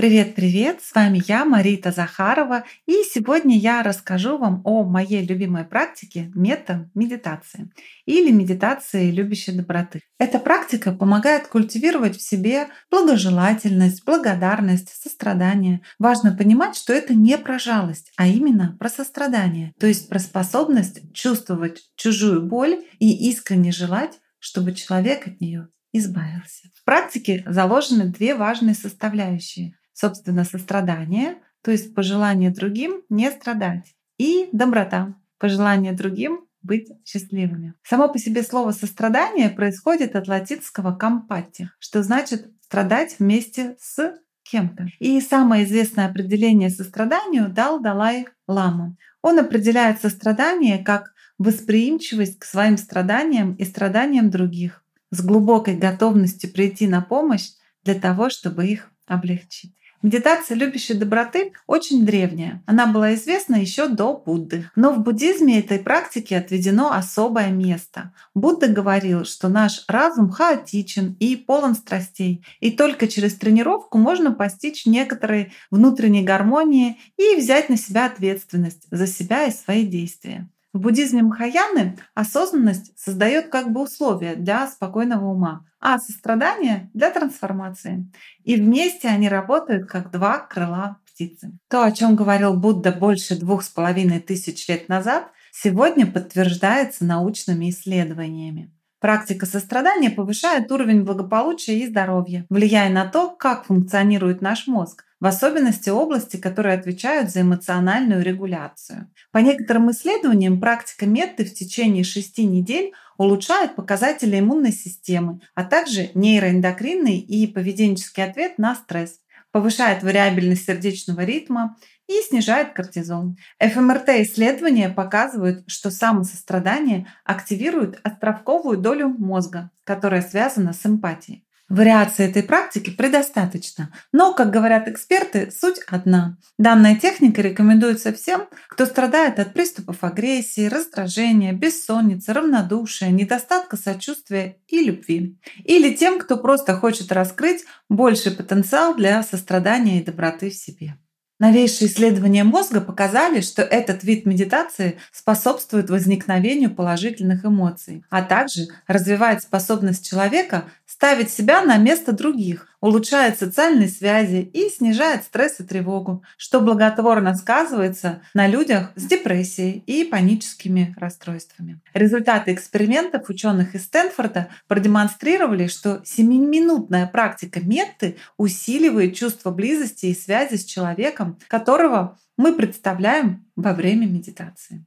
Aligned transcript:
Привет-привет! 0.00 0.80
С 0.82 0.94
вами 0.94 1.20
я, 1.28 1.44
Марита 1.44 1.92
Захарова, 1.92 2.64
и 2.86 3.02
сегодня 3.04 3.58
я 3.58 3.82
расскажу 3.82 4.38
вам 4.38 4.62
о 4.64 4.82
моей 4.82 5.22
любимой 5.26 5.66
практике 5.66 6.32
мета-медитации 6.34 7.70
или 8.06 8.30
медитации 8.30 9.10
любящей 9.10 9.52
доброты. 9.52 10.00
Эта 10.18 10.38
практика 10.38 10.92
помогает 10.92 11.48
культивировать 11.48 12.16
в 12.16 12.22
себе 12.22 12.68
благожелательность, 12.90 14.02
благодарность, 14.06 14.88
сострадание. 14.88 15.82
Важно 15.98 16.34
понимать, 16.34 16.76
что 16.76 16.94
это 16.94 17.12
не 17.12 17.36
про 17.36 17.58
жалость, 17.58 18.10
а 18.16 18.26
именно 18.26 18.78
про 18.80 18.88
сострадание, 18.88 19.74
то 19.78 19.86
есть 19.86 20.08
про 20.08 20.18
способность 20.18 21.12
чувствовать 21.12 21.90
чужую 21.96 22.46
боль 22.46 22.86
и 23.00 23.28
искренне 23.28 23.70
желать, 23.70 24.18
чтобы 24.38 24.72
человек 24.72 25.26
от 25.26 25.42
нее 25.42 25.68
избавился. 25.92 26.70
В 26.74 26.84
практике 26.84 27.44
заложены 27.46 28.06
две 28.06 28.34
важные 28.34 28.74
составляющие 28.74 29.74
собственно, 30.00 30.44
сострадание, 30.44 31.36
то 31.62 31.70
есть 31.70 31.94
пожелание 31.94 32.50
другим 32.50 33.02
не 33.10 33.30
страдать, 33.30 33.94
и 34.18 34.48
доброта, 34.52 35.14
пожелание 35.38 35.92
другим 35.92 36.46
быть 36.62 36.88
счастливыми. 37.04 37.74
Само 37.82 38.08
по 38.08 38.18
себе 38.18 38.42
слово 38.42 38.72
сострадание 38.72 39.50
происходит 39.50 40.16
от 40.16 40.28
латинского 40.28 40.94
компати, 40.94 41.70
что 41.78 42.02
значит 42.02 42.50
страдать 42.62 43.16
вместе 43.18 43.76
с 43.78 44.14
кем-то. 44.42 44.88
И 44.98 45.20
самое 45.20 45.64
известное 45.64 46.06
определение 46.06 46.70
состраданию 46.70 47.48
дал 47.48 47.80
Далай 47.80 48.26
Лама. 48.46 48.96
Он 49.22 49.38
определяет 49.38 50.00
сострадание 50.00 50.78
как 50.78 51.12
восприимчивость 51.38 52.38
к 52.38 52.44
своим 52.44 52.76
страданиям 52.76 53.54
и 53.54 53.64
страданиям 53.64 54.30
других, 54.30 54.84
с 55.10 55.22
глубокой 55.22 55.76
готовностью 55.76 56.52
прийти 56.52 56.86
на 56.86 57.00
помощь 57.00 57.48
для 57.84 57.94
того, 57.94 58.28
чтобы 58.28 58.66
их 58.66 58.90
облегчить. 59.06 59.74
Медитация 60.02 60.56
любящей 60.56 60.94
доброты 60.94 61.52
очень 61.66 62.06
древняя. 62.06 62.62
Она 62.64 62.86
была 62.86 63.14
известна 63.14 63.56
еще 63.56 63.86
до 63.86 64.14
Будды. 64.14 64.70
Но 64.74 64.92
в 64.92 65.00
буддизме 65.00 65.60
этой 65.60 65.78
практике 65.78 66.38
отведено 66.38 66.92
особое 66.92 67.50
место. 67.50 68.14
Будда 68.34 68.68
говорил, 68.68 69.26
что 69.26 69.48
наш 69.48 69.84
разум 69.88 70.30
хаотичен 70.30 71.16
и 71.20 71.36
полон 71.36 71.74
страстей. 71.74 72.42
И 72.60 72.70
только 72.70 73.08
через 73.08 73.34
тренировку 73.34 73.98
можно 73.98 74.32
постичь 74.32 74.86
некоторые 74.86 75.52
внутренней 75.70 76.22
гармонии 76.22 76.98
и 77.18 77.36
взять 77.36 77.68
на 77.68 77.76
себя 77.76 78.06
ответственность 78.06 78.86
за 78.90 79.06
себя 79.06 79.44
и 79.44 79.52
свои 79.52 79.86
действия. 79.86 80.48
В 80.72 80.78
буддизме 80.78 81.22
Махаяны 81.22 81.98
осознанность 82.14 82.96
создает 82.96 83.48
как 83.48 83.72
бы 83.72 83.82
условия 83.82 84.36
для 84.36 84.68
спокойного 84.68 85.26
ума, 85.26 85.64
а 85.80 85.98
сострадание 85.98 86.90
для 86.94 87.10
трансформации. 87.10 88.10
И 88.44 88.54
вместе 88.54 89.08
они 89.08 89.28
работают 89.28 89.88
как 89.88 90.12
два 90.12 90.38
крыла 90.38 90.98
птицы. 91.06 91.58
То, 91.68 91.82
о 91.82 91.90
чем 91.90 92.14
говорил 92.14 92.54
Будда 92.54 92.92
больше 92.92 93.36
двух 93.38 93.64
с 93.64 93.68
половиной 93.68 94.20
тысяч 94.20 94.68
лет 94.68 94.88
назад, 94.88 95.32
сегодня 95.50 96.06
подтверждается 96.06 97.04
научными 97.04 97.70
исследованиями. 97.70 98.72
Практика 99.00 99.46
сострадания 99.46 100.10
повышает 100.10 100.70
уровень 100.70 101.04
благополучия 101.04 101.78
и 101.78 101.86
здоровья, 101.86 102.44
влияя 102.50 102.90
на 102.90 103.06
то, 103.06 103.30
как 103.30 103.64
функционирует 103.64 104.42
наш 104.42 104.66
мозг, 104.66 105.04
в 105.20 105.26
особенности 105.26 105.88
области, 105.88 106.36
которые 106.36 106.78
отвечают 106.78 107.30
за 107.30 107.40
эмоциональную 107.40 108.22
регуляцию. 108.22 109.10
По 109.32 109.38
некоторым 109.38 109.90
исследованиям, 109.90 110.60
практика 110.60 111.06
метты 111.06 111.46
в 111.46 111.54
течение 111.54 112.04
шести 112.04 112.44
недель 112.44 112.92
улучшает 113.16 113.74
показатели 113.74 114.38
иммунной 114.38 114.72
системы, 114.72 115.40
а 115.54 115.64
также 115.64 116.10
нейроэндокринный 116.14 117.18
и 117.18 117.46
поведенческий 117.46 118.24
ответ 118.24 118.58
на 118.58 118.74
стресс, 118.74 119.20
повышает 119.52 120.02
вариабельность 120.02 120.66
сердечного 120.66 121.20
ритма 121.22 121.76
и 122.08 122.20
снижает 122.22 122.72
кортизол. 122.72 123.36
ФМРТ-исследования 123.60 124.88
показывают, 124.88 125.64
что 125.68 125.90
самосострадание 125.90 127.06
активирует 127.24 128.00
островковую 128.02 128.78
долю 128.78 129.08
мозга, 129.08 129.70
которая 129.84 130.22
связана 130.22 130.72
с 130.72 130.84
эмпатией. 130.84 131.44
Вариаций 131.70 132.26
этой 132.26 132.42
практики 132.42 132.90
предостаточно, 132.90 133.92
но, 134.12 134.34
как 134.34 134.50
говорят 134.50 134.88
эксперты, 134.88 135.52
суть 135.52 135.78
одна. 135.86 136.36
Данная 136.58 136.96
техника 136.96 137.42
рекомендуется 137.42 138.12
всем, 138.12 138.48
кто 138.68 138.86
страдает 138.86 139.38
от 139.38 139.52
приступов 139.52 140.02
агрессии, 140.02 140.66
раздражения, 140.66 141.52
бессонницы, 141.52 142.32
равнодушия, 142.32 143.10
недостатка 143.10 143.76
сочувствия 143.76 144.56
и 144.66 144.80
любви. 144.82 145.38
Или 145.62 145.94
тем, 145.94 146.18
кто 146.18 146.38
просто 146.38 146.74
хочет 146.74 147.12
раскрыть 147.12 147.64
больший 147.88 148.32
потенциал 148.32 148.96
для 148.96 149.22
сострадания 149.22 150.00
и 150.00 150.04
доброты 150.04 150.50
в 150.50 150.54
себе. 150.54 150.96
Новейшие 151.40 151.88
исследования 151.88 152.44
мозга 152.44 152.82
показали, 152.82 153.40
что 153.40 153.62
этот 153.62 154.04
вид 154.04 154.26
медитации 154.26 154.98
способствует 155.10 155.88
возникновению 155.88 156.74
положительных 156.74 157.46
эмоций, 157.46 158.04
а 158.10 158.20
также 158.20 158.66
развивает 158.86 159.42
способность 159.42 160.06
человека 160.06 160.66
ставить 161.00 161.30
себя 161.30 161.62
на 161.62 161.78
место 161.78 162.12
других, 162.12 162.68
улучшает 162.82 163.38
социальные 163.38 163.88
связи 163.88 164.42
и 164.52 164.68
снижает 164.68 165.24
стресс 165.24 165.58
и 165.58 165.64
тревогу, 165.64 166.22
что 166.36 166.60
благотворно 166.60 167.34
сказывается 167.34 168.20
на 168.34 168.46
людях 168.46 168.92
с 168.96 169.06
депрессией 169.06 169.82
и 169.86 170.04
паническими 170.04 170.94
расстройствами. 170.98 171.80
Результаты 171.94 172.52
экспериментов 172.52 173.30
ученых 173.30 173.74
из 173.74 173.84
Стэнфорда 173.84 174.48
продемонстрировали, 174.68 175.68
что 175.68 176.02
7-минутная 176.04 177.06
практика 177.06 177.60
метты 177.60 178.18
усиливает 178.36 179.16
чувство 179.16 179.52
близости 179.52 180.04
и 180.04 180.14
связи 180.14 180.56
с 180.56 180.66
человеком, 180.66 181.38
которого 181.48 182.18
мы 182.36 182.52
представляем 182.52 183.46
во 183.56 183.72
время 183.72 184.04
медитации. 184.04 184.84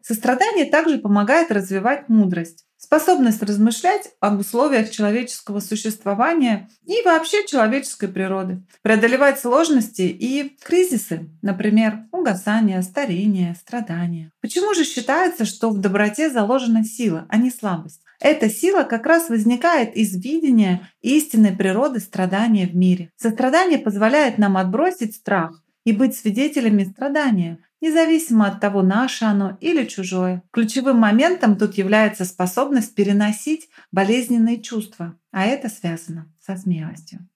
Сострадание 0.00 0.66
также 0.66 0.98
помогает 0.98 1.50
развивать 1.50 2.08
мудрость 2.08 2.65
способность 2.76 3.42
размышлять 3.42 4.10
об 4.20 4.40
условиях 4.40 4.90
человеческого 4.90 5.60
существования 5.60 6.68
и 6.84 7.02
вообще 7.04 7.46
человеческой 7.46 8.08
природы, 8.08 8.62
преодолевать 8.82 9.40
сложности 9.40 10.02
и 10.02 10.56
кризисы, 10.62 11.28
например, 11.42 12.04
угасание, 12.12 12.82
старение, 12.82 13.54
страдания. 13.54 14.32
Почему 14.40 14.74
же 14.74 14.84
считается, 14.84 15.44
что 15.44 15.70
в 15.70 15.78
доброте 15.78 16.30
заложена 16.30 16.84
сила, 16.84 17.26
а 17.28 17.36
не 17.36 17.50
слабость? 17.50 18.02
Эта 18.20 18.48
сила 18.48 18.82
как 18.84 19.04
раз 19.06 19.28
возникает 19.28 19.94
из 19.94 20.14
видения 20.14 20.90
истинной 21.02 21.52
природы 21.52 22.00
страдания 22.00 22.66
в 22.66 22.74
мире. 22.74 23.10
Сострадание 23.16 23.78
позволяет 23.78 24.38
нам 24.38 24.56
отбросить 24.56 25.14
страх 25.14 25.62
и 25.86 25.92
быть 25.92 26.16
свидетелями 26.16 26.82
страдания, 26.82 27.60
независимо 27.80 28.48
от 28.48 28.60
того, 28.60 28.82
наше 28.82 29.24
оно 29.24 29.56
или 29.60 29.84
чужое. 29.84 30.42
Ключевым 30.50 30.98
моментом 30.98 31.56
тут 31.56 31.78
является 31.78 32.24
способность 32.24 32.94
переносить 32.96 33.68
болезненные 33.92 34.60
чувства, 34.60 35.16
а 35.30 35.46
это 35.46 35.68
связано 35.68 36.30
со 36.44 36.56
смелостью 36.56 37.26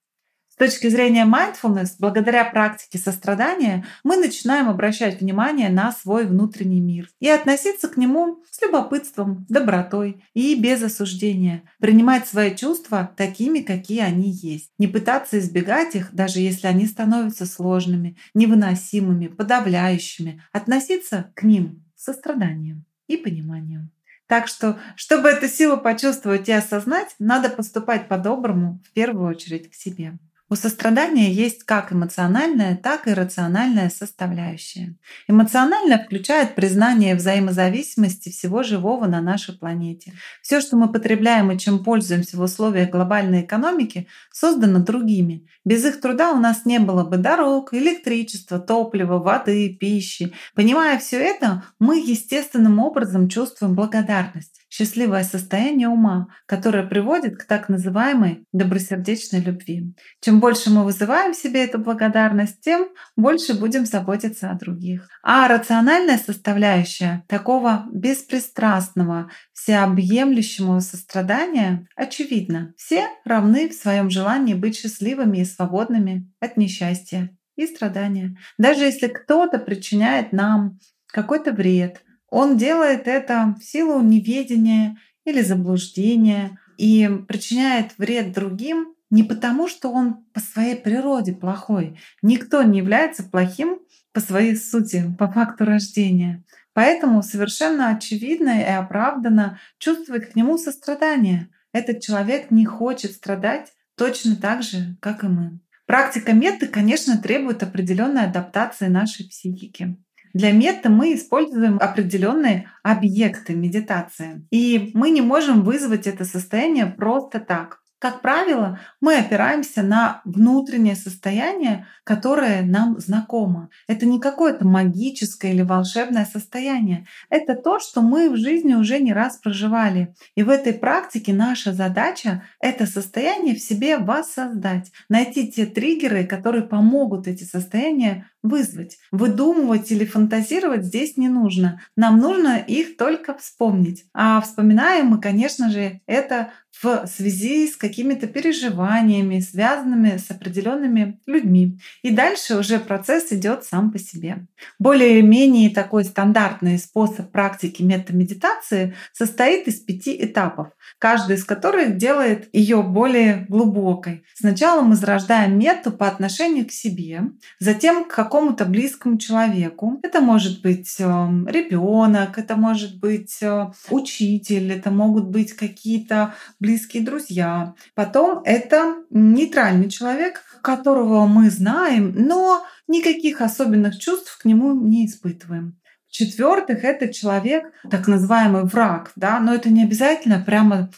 точки 0.61 0.89
зрения 0.89 1.25
mindfulness, 1.25 1.93
благодаря 1.99 2.45
практике 2.45 2.99
сострадания, 2.99 3.87
мы 4.05 4.19
начинаем 4.19 4.69
обращать 4.69 5.19
внимание 5.19 5.71
на 5.71 5.91
свой 5.91 6.27
внутренний 6.27 6.83
мир 6.83 7.09
и 7.19 7.31
относиться 7.31 7.89
к 7.89 7.97
нему 7.97 8.43
с 8.51 8.61
любопытством, 8.61 9.47
добротой 9.49 10.23
и 10.35 10.55
без 10.55 10.83
осуждения, 10.83 11.63
принимать 11.79 12.29
свои 12.29 12.55
чувства 12.55 13.11
такими, 13.17 13.61
какие 13.61 14.01
они 14.01 14.31
есть, 14.31 14.71
не 14.77 14.87
пытаться 14.87 15.39
избегать 15.39 15.95
их, 15.95 16.13
даже 16.13 16.41
если 16.41 16.67
они 16.67 16.87
становятся 16.87 17.47
сложными, 17.47 18.19
невыносимыми, 18.35 19.29
подавляющими, 19.29 20.43
относиться 20.53 21.33
к 21.37 21.43
ним 21.43 21.87
состраданием 21.97 22.85
и 23.07 23.17
пониманием. 23.17 23.91
Так 24.27 24.47
что, 24.47 24.79
чтобы 24.95 25.31
эту 25.31 25.49
силу 25.49 25.79
почувствовать 25.79 26.51
и 26.51 26.53
осознать, 26.53 27.15
надо 27.19 27.49
поступать 27.49 28.09
по-доброму 28.09 28.83
в 28.85 28.93
первую 28.93 29.27
очередь 29.27 29.71
к 29.71 29.75
себе. 29.75 30.19
У 30.53 30.57
сострадания 30.57 31.33
есть 31.33 31.63
как 31.63 31.93
эмоциональная, 31.93 32.77
так 32.77 33.07
и 33.07 33.15
рациональная 33.15 33.89
составляющая. 33.89 34.97
Эмоциональная 35.29 36.05
включает 36.05 36.57
признание 36.57 37.15
взаимозависимости 37.15 38.31
всего 38.31 38.65
живого 38.65 39.07
на 39.07 39.21
нашей 39.21 39.57
планете. 39.57 40.13
Все, 40.43 40.61
что 40.61 40.77
мы 40.77 40.91
потребляем 40.91 41.53
и 41.53 41.59
чем 41.59 41.85
пользуемся 41.85 42.37
в 42.37 42.41
условиях 42.41 42.91
глобальной 42.91 43.43
экономики, 43.43 44.09
создано 44.33 44.81
другими. 44.81 45.47
Без 45.65 45.85
их 45.85 46.01
труда 46.01 46.33
у 46.33 46.41
нас 46.41 46.65
не 46.65 46.81
было 46.81 47.05
бы 47.05 47.17
дорог, 47.17 47.73
электричества, 47.73 48.59
топлива, 48.59 49.19
воды, 49.19 49.77
пищи. 49.79 50.33
Понимая 50.57 50.99
все 50.99 51.19
это, 51.21 51.63
мы 51.79 52.01
естественным 52.01 52.81
образом 52.81 53.29
чувствуем 53.29 53.77
благодарность 53.77 54.60
счастливое 54.81 55.25
состояние 55.25 55.89
ума, 55.89 56.29
которое 56.47 56.87
приводит 56.87 57.37
к 57.37 57.45
так 57.45 57.69
называемой 57.69 58.47
добросердечной 58.53 59.41
любви. 59.41 59.95
Чем 60.21 60.41
больше 60.41 60.71
мы 60.71 60.85
вызываем 60.85 61.35
в 61.35 61.37
себе 61.37 61.65
эту 61.65 61.79
благодарность, 61.79 62.61
тем 62.63 62.89
больше 63.15 63.53
будем 63.53 63.85
заботиться 63.85 64.51
о 64.51 64.55
других. 64.55 65.07
А 65.23 65.49
рациональная 65.49 66.17
составляющая 66.17 67.25
такого 67.29 67.85
беспристрастного, 67.93 69.31
всеобъемлющего 69.53 70.81
сострадания 70.81 71.87
очевидна. 71.95 72.73
Все 72.79 73.07
равны 73.27 73.69
в 73.69 73.75
своем 73.75 74.09
желании 74.09 74.55
быть 74.55 74.79
счастливыми 74.79 75.39
и 75.39 75.45
свободными 75.45 76.31
от 76.41 76.57
несчастья 76.57 77.37
и 77.57 77.67
страдания. 77.67 78.39
Даже 78.57 78.85
если 78.85 79.09
кто-то 79.09 79.59
причиняет 79.59 80.33
нам 80.33 80.79
какой-то 81.07 81.53
вред– 81.53 82.03
он 82.31 82.57
делает 82.57 83.07
это 83.09 83.57
в 83.61 83.65
силу 83.65 84.01
неведения 84.01 84.97
или 85.25 85.43
заблуждения 85.43 86.59
и 86.79 87.09
причиняет 87.29 87.93
вред 87.99 88.33
другим 88.33 88.95
не 89.11 89.25
потому, 89.25 89.69
что 89.69 89.91
он 89.91 90.25
по 90.33 90.41
своей 90.41 90.77
природе 90.77 91.33
плохой. 91.33 91.99
Никто 92.23 92.63
не 92.63 92.79
является 92.79 93.25
плохим 93.25 93.81
по 94.13 94.21
своей 94.21 94.57
сути, 94.57 95.05
по 95.19 95.31
факту 95.31 95.65
рождения. 95.65 96.45
Поэтому 96.73 97.23
совершенно 97.23 97.91
очевидно 97.91 98.61
и 98.61 98.65
оправданно 98.65 99.59
чувствовать 99.79 100.31
к 100.31 100.37
нему 100.37 100.57
сострадание. 100.57 101.49
Этот 101.73 102.01
человек 102.01 102.51
не 102.51 102.65
хочет 102.65 103.13
страдать 103.13 103.73
точно 103.97 104.37
так 104.37 104.63
же, 104.63 104.97
как 105.01 105.25
и 105.25 105.27
мы. 105.27 105.61
Практика 105.87 106.33
меты, 106.33 106.69
конечно, 106.69 107.19
требует 107.19 107.65
определенной 107.65 108.25
адаптации 108.27 108.87
нашей 108.87 109.29
психики. 109.29 109.97
Для 110.33 110.53
мета 110.53 110.89
мы 110.89 111.15
используем 111.15 111.79
определенные 111.81 112.69
объекты 112.83 113.55
медитации. 113.55 114.47
И 114.51 114.91
мы 114.95 115.11
не 115.11 115.21
можем 115.21 115.63
вызвать 115.63 116.07
это 116.07 116.25
состояние 116.25 116.87
просто 116.87 117.41
так. 117.41 117.81
Как 118.01 118.23
правило, 118.23 118.81
мы 119.03 119.19
опираемся 119.19 119.83
на 119.83 120.23
внутреннее 120.25 120.97
состояние, 120.97 121.87
которое 122.03 122.63
нам 122.63 122.99
знакомо. 122.99 123.69
Это 123.89 124.07
не 124.07 124.19
какое-то 124.19 124.67
магическое 124.67 125.53
или 125.53 125.61
волшебное 125.61 126.25
состояние. 126.25 127.07
Это 127.29 127.55
то, 127.55 127.79
что 127.79 128.01
мы 128.01 128.31
в 128.31 128.39
жизни 128.39 128.73
уже 128.73 129.01
не 129.01 129.13
раз 129.13 129.37
проживали. 129.37 130.15
И 130.35 130.43
в 130.43 130.49
этой 130.49 130.73
практике 130.73 131.35
наша 131.35 131.75
задача— 131.75 132.43
это 132.61 132.87
состояние 132.87 133.55
в 133.55 133.61
себе 133.61 133.99
воссоздать, 133.99 134.91
найти 135.11 135.53
те 135.53 135.67
триггеры, 135.67 136.25
которые 136.25 136.63
помогут 136.63 137.29
эти 137.29 137.45
состояния 137.45 138.31
вызвать. 138.43 138.99
Выдумывать 139.11 139.91
или 139.91 140.05
фантазировать 140.05 140.85
здесь 140.85 141.17
не 141.17 141.29
нужно. 141.29 141.81
Нам 141.97 142.19
нужно 142.19 142.59
их 142.59 142.97
только 142.97 143.37
вспомнить. 143.37 144.05
А 144.15 144.41
вспоминаем 144.41 145.07
мы, 145.07 145.21
конечно 145.21 145.71
же, 145.71 146.01
это 146.07 146.51
в 146.83 147.07
связи 147.07 147.69
с 147.69 147.77
какими-то 147.77 148.27
переживаниями, 148.27 149.41
связанными 149.41 150.17
с 150.17 150.31
определенными 150.31 151.21
людьми. 151.27 151.79
И 152.03 152.11
дальше 152.11 152.57
уже 152.57 152.79
процесс 152.79 153.33
идет 153.33 153.65
сам 153.65 153.91
по 153.91 153.99
себе. 153.99 154.47
Более-менее 154.79 155.71
такой 155.71 156.05
стандартный 156.05 156.79
способ 156.79 157.31
практики 157.31 157.83
метамедитации 157.83 158.95
состоит 159.13 159.69
из 159.69 159.81
пяти 159.81 160.17
этапов, 160.25 160.69
каждый 160.99 161.37
из 161.37 161.45
которых 161.45 161.97
делает 161.99 162.49
ее 162.53 162.83
более 162.83 163.45
глубокой. 163.49 164.25
Сначала 164.35 164.81
мы 164.81 164.97
зарождаем 164.97 165.59
мету 165.59 165.93
по 165.93 166.09
отношению 166.09 166.67
к 166.67 166.73
себе, 166.73 167.25
затем 167.59 168.05
к 168.05 168.11
какому-то 168.31 168.65
близкому 168.65 169.19
человеку. 169.19 169.99
Это 170.05 170.21
может 170.21 170.63
быть 170.63 170.95
эм, 171.01 171.49
ребенок, 171.49 172.39
это 172.39 172.55
может 172.55 173.01
быть 173.01 173.39
э, 173.43 173.73
учитель, 173.91 174.71
это 174.71 174.93
могут 174.93 175.25
быть 175.25 175.53
какие-то 175.55 176.35
близкие 176.61 177.03
друзья. 177.03 177.75
Потом 177.97 178.43
это 178.45 178.95
нейтральный 179.11 179.91
человек, 179.91 180.45
которого 180.63 181.27
мы 181.27 181.51
знаем, 181.51 182.15
но 182.17 182.65
никаких 182.87 183.41
особенных 183.41 183.99
чувств 183.99 184.39
к 184.41 184.45
нему 184.45 184.75
не 184.75 185.07
испытываем. 185.07 185.81
В-четвертых, 186.07 186.85
это 186.85 187.13
человек, 187.13 187.65
так 187.91 188.07
называемый 188.07 188.63
враг, 188.63 189.11
да, 189.17 189.41
но 189.41 189.53
это 189.55 189.71
не 189.71 189.83
обязательно 189.83 190.41
прямо 190.47 190.91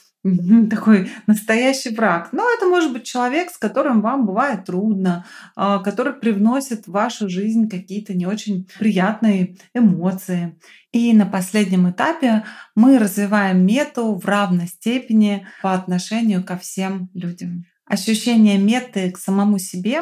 такой 0.71 1.11
настоящий 1.27 1.95
враг. 1.95 2.29
Но 2.33 2.49
это 2.53 2.67
может 2.67 2.93
быть 2.93 3.05
человек, 3.05 3.51
с 3.51 3.59
которым 3.59 4.01
вам 4.01 4.27
бывает 4.27 4.65
трудно, 4.65 5.27
а, 5.57 5.79
который 5.81 6.13
привносит 6.13 6.87
в 6.87 6.93
вашу 6.93 7.29
жизнь 7.29 7.69
какие-то 7.69 8.15
не 8.15 8.27
очень 8.27 8.69
приятные 8.79 9.57
эмоции. 9.75 10.57
И 10.93 11.13
на 11.13 11.27
последнем 11.27 11.91
этапе 11.91 12.45
мы 12.75 12.99
развиваем 12.99 13.65
мету 13.65 14.15
в 14.15 14.25
равной 14.27 14.67
степени 14.67 15.47
по 15.63 15.75
отношению 15.75 16.45
ко 16.45 16.57
всем 16.57 17.11
людям. 17.15 17.65
Ощущение 17.93 18.57
меты 18.57 19.11
к 19.11 19.19
самому 19.19 19.59
себе 19.59 20.01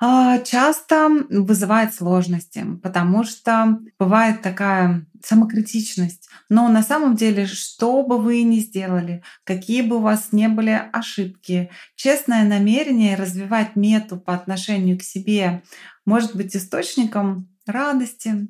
а, 0.00 0.38
часто 0.38 1.10
вызывает 1.28 1.92
сложности, 1.92 2.64
потому 2.82 3.24
что 3.24 3.78
бывает 3.98 4.40
такая 4.40 5.06
самокритичность. 5.22 6.30
Но 6.48 6.66
на 6.68 6.82
самом 6.82 7.14
деле, 7.14 7.44
что 7.44 8.02
бы 8.04 8.18
вы 8.18 8.42
ни 8.42 8.60
сделали, 8.60 9.22
какие 9.44 9.82
бы 9.82 9.96
у 9.96 10.00
вас 10.00 10.32
не 10.32 10.48
были 10.48 10.80
ошибки, 10.94 11.68
честное 11.94 12.46
намерение 12.48 13.16
развивать 13.16 13.76
мету 13.76 14.16
по 14.16 14.32
отношению 14.32 14.98
к 14.98 15.02
себе 15.02 15.62
может 16.06 16.34
быть 16.34 16.56
источником 16.56 17.50
радости, 17.66 18.48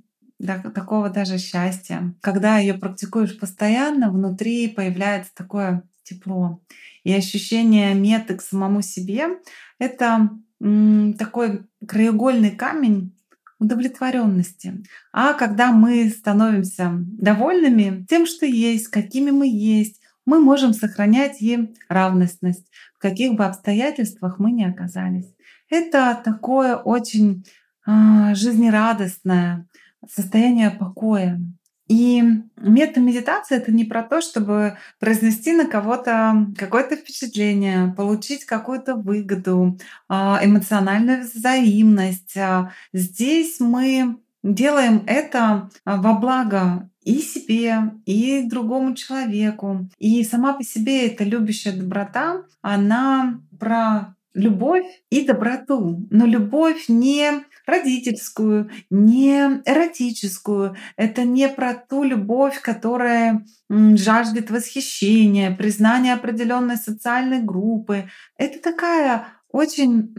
такого 0.75 1.11
даже 1.11 1.39
счастья. 1.39 2.15
Когда 2.21 2.59
ее 2.59 2.75
практикуешь 2.75 3.37
постоянно, 3.37 4.13
внутри 4.13 4.69
появляется 4.69 5.33
такое 5.35 5.83
тепло. 6.07 6.61
И 7.05 7.13
ощущение 7.13 7.95
меты 7.95 8.37
к 8.37 8.43
самому 8.43 8.83
себе— 8.83 9.39
это 9.79 10.31
такой 10.59 11.67
краеугольный 11.87 12.51
камень 12.51 13.13
удовлетворенности. 13.59 14.83
А 15.13 15.35
когда 15.35 15.73
мы 15.73 16.09
становимся 16.11 16.93
довольными 16.95 18.05
тем, 18.09 18.27
что 18.27 18.47
есть, 18.47 18.89
какими 18.89 19.31
мы 19.31 19.49
есть, 19.49 20.01
мы 20.27 20.41
можем 20.41 20.75
сохранять 20.75 21.41
и 21.41 21.75
равностность, 21.89 22.67
в 22.95 22.99
каких 22.99 23.35
бы 23.35 23.45
обстоятельствах 23.45 24.39
мы 24.39 24.51
ни 24.51 24.65
оказались. 24.65 25.33
Это 25.71 26.21
такое 26.23 26.77
очень 26.77 27.47
э, 27.87 28.35
жизнерадостное 28.35 29.67
состояние 30.09 30.71
покоя, 30.71 31.41
и 31.89 32.23
метамедитация— 32.57 33.59
это 33.61 33.71
не 33.71 33.85
про 33.85 34.03
то, 34.03 34.21
чтобы 34.21 34.77
произнести 34.99 35.53
на 35.53 35.67
кого-то 35.67 36.49
какое-то 36.57 36.97
впечатление, 36.97 37.95
получить 37.97 38.45
какую-то 38.45 38.97
выгоду, 38.97 39.79
а, 40.09 40.41
эмоциональную 40.43 41.23
взаимность. 41.23 42.37
А, 42.37 42.73
здесь 42.93 43.61
мы 43.61 44.17
делаем 44.43 45.05
это 45.07 45.71
а, 45.85 45.97
во 45.97 46.15
благо 46.15 46.91
и 47.03 47.21
себе, 47.21 47.93
и 48.05 48.43
другому 48.43 48.97
человеку. 48.97 49.89
И 49.99 50.25
сама 50.25 50.55
по 50.55 50.65
себе 50.65 51.07
эта 51.07 51.23
любящая 51.23 51.77
доброта, 51.77 52.43
она 52.63 53.41
про 53.61 54.17
любовь 54.35 54.87
и 55.11 55.25
доброту. 55.25 56.07
Но 56.11 56.27
любовь 56.27 56.87
не 56.89 57.45
родительскую, 57.67 58.71
не 58.91 59.61
эротическую. 59.65 60.77
Это 60.97 61.25
не 61.25 61.49
про 61.49 61.75
ту 61.75 62.05
любовь, 62.05 62.61
которая 62.61 63.45
жаждет 63.69 64.51
восхищения, 64.51 65.55
признания 65.55 66.15
определенной 66.15 66.77
социальной 66.77 67.43
группы. 67.43 68.09
Это 68.39 68.61
такая 68.61 69.27
очень 69.51 70.15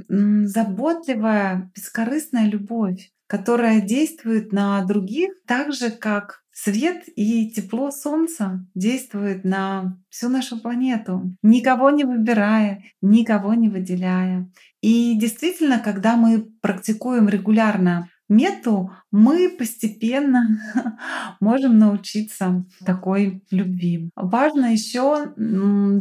заботливая, 0.47 1.71
бескорыстная 1.75 2.47
любовь, 2.47 3.11
которая 3.27 3.81
действует 3.81 4.51
на 4.51 4.83
других 4.83 5.31
так 5.45 5.73
же, 5.73 5.89
как 5.91 6.43
Свет 6.59 7.03
и 7.15 7.51
тепло 7.51 7.91
Солнца 7.91 8.65
действуют 8.73 9.43
на 9.43 9.95
всю 10.09 10.27
нашу 10.27 10.59
планету, 10.59 11.35
никого 11.43 11.91
не 11.91 12.03
выбирая, 12.03 12.83
никого 12.99 13.53
не 13.53 13.69
выделяя. 13.69 14.51
И 14.81 15.15
действительно, 15.19 15.77
когда 15.77 16.15
мы 16.15 16.49
практикуем 16.61 17.29
регулярно 17.29 18.09
мету, 18.29 18.91
мы 19.11 19.49
постепенно 19.49 20.59
можем 21.39 21.77
научиться 21.77 22.65
такой 22.85 23.41
любви. 23.51 24.09
Важно 24.15 24.73
еще 24.73 25.33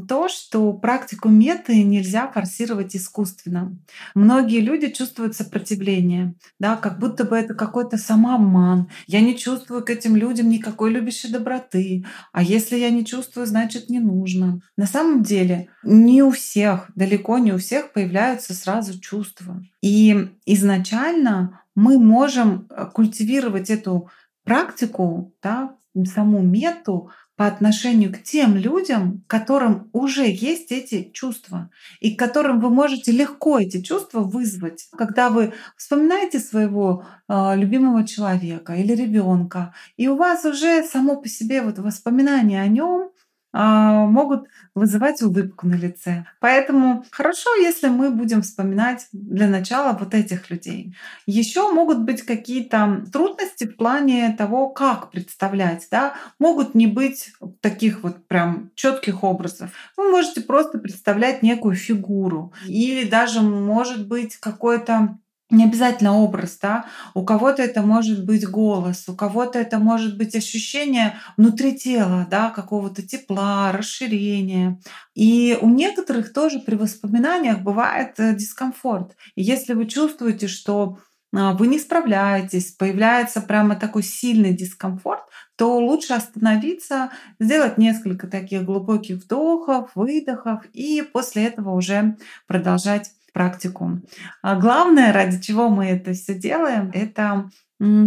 то, 0.08 0.28
что 0.28 0.72
практику 0.72 1.28
меты 1.28 1.82
нельзя 1.82 2.28
форсировать 2.28 2.96
искусственно. 2.96 3.76
Многие 4.14 4.60
люди 4.60 4.88
чувствуют 4.88 5.36
сопротивление, 5.36 6.34
да, 6.58 6.76
как 6.76 6.98
будто 6.98 7.24
бы 7.24 7.36
это 7.36 7.54
какой-то 7.54 7.96
самообман. 7.96 8.88
Я 9.06 9.20
не 9.20 9.36
чувствую 9.36 9.84
к 9.84 9.90
этим 9.90 10.16
людям 10.16 10.48
никакой 10.48 10.92
любящей 10.92 11.30
доброты. 11.30 12.04
А 12.32 12.42
если 12.42 12.76
я 12.76 12.90
не 12.90 13.04
чувствую, 13.04 13.46
значит 13.46 13.88
не 13.88 14.00
нужно. 14.00 14.60
На 14.76 14.86
самом 14.86 15.22
деле 15.22 15.68
не 15.82 16.22
у 16.22 16.30
всех, 16.30 16.90
далеко 16.94 17.38
не 17.38 17.52
у 17.52 17.58
всех 17.58 17.92
появляются 17.92 18.54
сразу 18.54 18.98
чувства. 18.98 19.62
И 19.82 20.28
изначально 20.44 21.60
мы 21.76 22.00
можем 22.00 22.66
э, 22.68 22.86
культивировать 22.92 23.70
эту 23.70 24.10
практику, 24.44 25.32
да, 25.42 25.76
саму 26.04 26.42
мету 26.42 27.10
по 27.36 27.46
отношению 27.46 28.12
к 28.12 28.22
тем 28.22 28.56
людям, 28.56 29.22
которым 29.26 29.90
уже 29.92 30.26
есть 30.26 30.72
эти 30.72 31.10
чувства, 31.12 31.70
и 32.00 32.14
которым 32.14 32.60
вы 32.60 32.70
можете 32.70 33.12
легко 33.12 33.58
эти 33.58 33.82
чувства 33.82 34.20
вызвать. 34.20 34.88
Когда 34.96 35.28
вы 35.28 35.52
вспоминаете 35.76 36.38
своего 36.38 37.04
э, 37.28 37.56
любимого 37.56 38.06
человека 38.06 38.74
или 38.74 38.94
ребенка, 38.94 39.74
и 39.96 40.08
у 40.08 40.16
вас 40.16 40.44
уже 40.44 40.82
само 40.82 41.16
по 41.16 41.28
себе 41.28 41.62
вот 41.62 41.78
воспоминание 41.78 42.62
о 42.62 42.68
нем 42.68 43.10
могут 43.56 44.48
вызывать 44.74 45.22
улыбку 45.22 45.66
на 45.66 45.74
лице. 45.74 46.26
Поэтому 46.40 47.04
хорошо, 47.10 47.54
если 47.56 47.88
мы 47.88 48.10
будем 48.10 48.42
вспоминать 48.42 49.08
для 49.12 49.48
начала 49.48 49.96
вот 49.98 50.14
этих 50.14 50.50
людей. 50.50 50.94
Еще 51.24 51.72
могут 51.72 52.00
быть 52.00 52.22
какие-то 52.22 53.04
трудности 53.12 53.64
в 53.64 53.76
плане 53.76 54.34
того, 54.36 54.68
как 54.68 55.10
представлять. 55.10 55.88
Да? 55.90 56.14
Могут 56.38 56.74
не 56.74 56.86
быть 56.86 57.32
таких 57.60 58.02
вот 58.02 58.26
прям 58.26 58.70
четких 58.74 59.24
образов. 59.24 59.70
Вы 59.96 60.10
можете 60.10 60.42
просто 60.42 60.78
представлять 60.78 61.42
некую 61.42 61.74
фигуру. 61.74 62.52
Или 62.66 63.08
даже 63.08 63.40
может 63.40 64.06
быть 64.06 64.36
какой-то 64.36 65.18
не 65.50 65.64
обязательно 65.64 66.18
образ, 66.18 66.58
да, 66.60 66.86
у 67.14 67.24
кого-то 67.24 67.62
это 67.62 67.82
может 67.82 68.24
быть 68.24 68.48
голос, 68.48 69.08
у 69.08 69.14
кого-то 69.14 69.58
это 69.58 69.78
может 69.78 70.18
быть 70.18 70.34
ощущение 70.34 71.14
внутри 71.36 71.76
тела, 71.78 72.26
да, 72.28 72.50
какого-то 72.50 73.02
тепла, 73.02 73.70
расширения. 73.70 74.80
И 75.14 75.56
у 75.60 75.68
некоторых 75.68 76.32
тоже 76.32 76.58
при 76.58 76.74
воспоминаниях 76.74 77.60
бывает 77.60 78.18
э, 78.18 78.34
дискомфорт. 78.34 79.16
И 79.36 79.42
если 79.42 79.74
вы 79.74 79.86
чувствуете, 79.86 80.48
что 80.48 80.98
а, 81.34 81.52
вы 81.52 81.66
не 81.66 81.78
справляетесь, 81.78 82.72
появляется 82.72 83.40
прямо 83.40 83.76
такой 83.76 84.02
сильный 84.02 84.54
дискомфорт, 84.54 85.22
то 85.56 85.78
лучше 85.78 86.14
остановиться, 86.14 87.10
сделать 87.38 87.78
несколько 87.78 88.26
таких 88.26 88.64
глубоких 88.64 89.16
вдохов, 89.16 89.90
выдохов 89.94 90.64
и 90.72 91.02
после 91.02 91.46
этого 91.46 91.70
уже 91.70 92.16
продолжать 92.46 93.12
практику. 93.36 94.00
А 94.40 94.58
главное, 94.58 95.12
ради 95.12 95.38
чего 95.42 95.68
мы 95.68 95.84
это 95.84 96.14
все 96.14 96.34
делаем, 96.34 96.90
это 96.94 97.50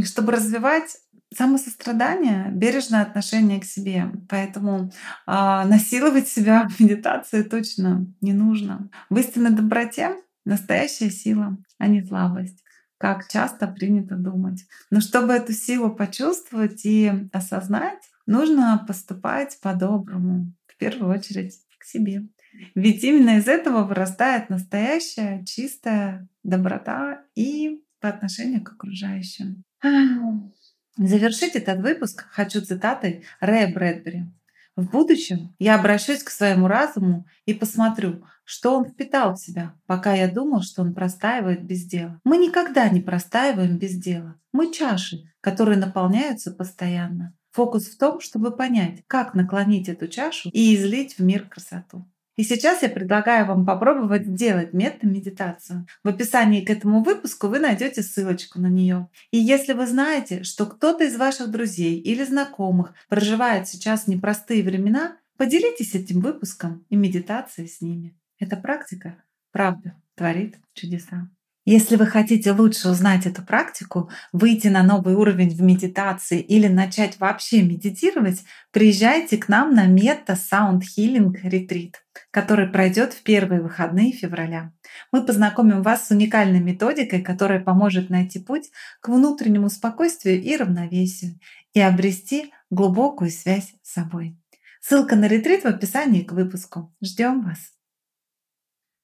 чтобы 0.04 0.32
развивать 0.32 0.98
самосострадание, 1.32 2.50
бережное 2.52 3.04
отношение 3.04 3.60
к 3.60 3.66
себе. 3.66 4.12
Поэтому 4.28 4.86
э, 4.90 4.90
насиловать 5.28 6.28
себя 6.28 6.68
в 6.68 6.80
медитации 6.80 7.44
точно 7.44 8.08
не 8.22 8.34
нужно. 8.34 8.90
В 9.12 9.20
истинной 9.20 9.52
доброте 9.52 10.16
настоящая 10.46 11.12
сила, 11.12 11.56
а 11.78 11.86
не 11.86 12.04
слабость 12.04 12.64
как 12.98 13.30
часто 13.30 13.66
принято 13.68 14.16
думать. 14.16 14.66
Но 14.92 15.00
чтобы 15.00 15.32
эту 15.32 15.54
силу 15.54 15.90
почувствовать 15.90 16.86
и 16.86 17.30
осознать, 17.32 18.02
нужно 18.26 18.84
поступать 18.86 19.58
по-доброму, 19.62 20.52
в 20.68 20.76
первую 20.76 21.18
очередь 21.18 21.54
к 21.78 21.86
себе. 21.86 22.28
Ведь 22.75 23.03
именно 23.03 23.38
из 23.38 23.48
этого 23.48 23.84
вырастает 23.84 24.50
настоящая 24.50 25.44
чистая 25.46 26.27
доброта 26.44 27.24
и 27.36 27.84
по 28.00 28.10
отношению 28.10 28.63
к 28.63 28.72
окружающим. 28.72 29.63
Завершить 30.98 31.56
этот 31.56 31.79
выпуск 31.79 32.25
хочу 32.29 32.62
цитатой 32.62 33.25
Рэя 33.39 33.74
Брэдбери. 33.74 34.25
В 34.75 34.89
будущем 34.89 35.53
я 35.60 35.75
обращусь 35.75 36.24
к 36.24 36.29
своему 36.29 36.68
разуму 36.68 37.25
и 37.46 37.53
посмотрю, 37.53 38.24
что 38.46 38.77
он 38.77 38.86
впитал 38.86 39.36
в 39.36 39.39
себя, 39.39 39.75
пока 39.86 40.13
я 40.13 40.32
думал, 40.32 40.62
что 40.62 40.82
он 40.82 40.94
простаивает 40.94 41.65
без 41.65 41.84
дела. 41.84 42.20
Мы 42.24 42.38
никогда 42.38 42.88
не 42.89 43.01
простаиваем 43.01 43.77
без 43.77 43.96
дела. 43.96 44.39
Мы 44.53 44.72
чаши, 44.72 45.24
которые 45.41 45.77
наполняются 45.77 46.51
постоянно. 46.51 47.36
Фокус 47.51 47.88
в 47.88 47.98
том, 47.98 48.22
чтобы 48.22 48.56
понять, 48.56 49.03
как 49.08 49.34
наклонить 49.34 49.89
эту 49.89 50.08
чашу 50.08 50.50
и 50.51 50.75
излить 50.75 51.18
в 51.18 51.24
мир 51.24 51.48
красоту. 51.48 52.08
И 52.39 52.43
сейчас 52.43 52.84
я 52.84 52.88
предлагаю 52.88 53.46
вам 53.46 53.65
попробовать 53.65 54.25
сделать 54.25 54.72
мета-медитацию. 54.72 55.86
В 56.05 56.08
описании 56.08 56.63
к 56.63 56.69
этому 56.69 57.03
выпуску 57.03 57.48
вы 57.50 57.60
найдете 57.60 58.01
ссылочку 58.01 58.62
на 58.62 58.67
нее. 58.67 59.10
И 59.31 59.38
если 59.38 59.74
вы 59.74 59.86
знаете, 59.86 60.43
что 60.43 60.65
кто-то 60.65 61.03
из 61.03 61.17
ваших 61.17 61.51
друзей 61.51 62.00
или 62.00 62.24
знакомых 62.24 62.93
проживает 63.10 63.67
сейчас 63.67 64.08
непростые 64.08 64.63
времена, 64.63 65.17
поделитесь 65.36 65.96
этим 65.96 66.22
выпуском 66.22 66.86
и 66.88 66.96
медитацией 66.96 67.67
с 67.67 67.81
ними. 67.81 68.17
Эта 68.39 68.55
практика, 68.55 69.22
правда, 69.51 70.01
творит 70.15 70.55
чудеса. 70.74 71.27
Если 71.65 71.98
вы 71.98 72.08
хотите 72.08 72.51
лучше 72.51 72.89
узнать 72.89 73.25
эту 73.25 73.43
практику, 73.43 74.10
выйти 74.31 74.69
на 74.69 74.81
новый 74.81 75.13
уровень 75.13 75.50
в 75.50 75.62
медитации 75.62 76.39
или 76.39 76.67
начать 76.67 77.19
вообще 77.19 77.62
медитировать, 77.62 78.43
приезжайте 78.72 79.38
к 79.38 79.50
нам 79.50 79.75
на 79.75 79.88
Meta 79.88 80.36
Sound 80.36 80.81
Healing 80.98 81.34
Retreat, 81.43 81.93
который 82.32 82.68
пройдет 82.68 83.14
в 83.14 83.24
первые 83.24 83.62
выходные 83.62 84.12
февраля. 84.12 84.72
Мы 85.12 85.26
познакомим 85.26 85.82
вас 85.82 86.08
с 86.08 86.12
уникальной 86.12 86.60
методикой, 86.60 87.22
которая 87.22 87.60
поможет 87.60 88.10
найти 88.10 88.40
путь 88.40 88.70
к 89.02 89.10
внутреннему 89.10 89.70
спокойствию 89.70 90.42
и 90.42 90.56
равновесию 90.56 91.40
и 91.74 91.80
обрести 91.80 92.54
глубокую 92.70 93.32
связь 93.32 93.74
с 93.82 93.94
собой. 93.94 94.38
Ссылка 94.82 95.16
на 95.16 95.28
ретрит 95.28 95.64
в 95.64 95.68
описании 95.68 96.24
к 96.24 96.32
выпуску. 96.32 96.96
Ждем 97.02 97.44
вас! 97.44 97.74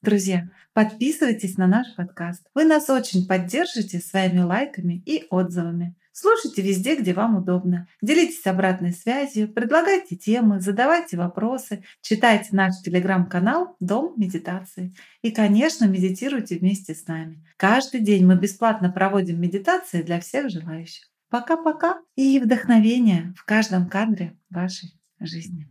Друзья, 0.02 0.50
подписывайтесь 0.74 1.58
на 1.58 1.66
наш 1.66 1.96
подкаст. 1.96 2.46
Вы 2.54 2.66
нас 2.66 2.90
очень 2.92 3.28
поддержите 3.28 4.00
своими 4.00 4.42
лайками 4.42 5.02
и 5.06 5.26
отзывами. 5.32 5.96
Слушайте 6.18 6.62
везде, 6.62 6.96
где 6.96 7.14
вам 7.14 7.36
удобно. 7.36 7.90
Делитесь 8.02 8.48
обратной 8.48 8.94
связью, 8.94 9.52
предлагайте 9.52 10.16
темы, 10.16 10.62
задавайте 10.62 11.18
вопросы, 11.18 11.84
читайте 12.02 12.52
наш 12.54 12.82
телеграм-канал 12.82 13.76
«Дом 13.82 14.14
медитации». 14.16 14.96
И, 15.24 15.32
конечно, 15.32 15.84
медитируйте 15.84 16.58
вместе 16.58 16.96
с 16.96 17.06
нами. 17.08 17.46
Каждый 17.58 18.00
день 18.00 18.26
мы 18.26 18.38
бесплатно 18.38 18.90
проводим 18.90 19.42
медитации 19.42 20.04
для 20.04 20.22
всех 20.22 20.50
желающих. 20.50 21.04
Пока-пока 21.30 22.00
и 22.16 22.40
вдохновения 22.40 23.34
в 23.38 23.44
каждом 23.44 23.90
кадре 23.90 24.40
вашей 24.50 24.98
жизни. 25.20 25.68